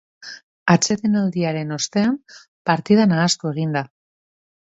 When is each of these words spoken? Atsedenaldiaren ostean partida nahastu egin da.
Atsedenaldiaren 0.75 1.75
ostean 1.75 2.17
partida 2.71 3.07
nahastu 3.13 3.51
egin 3.53 3.77
da. 3.79 3.87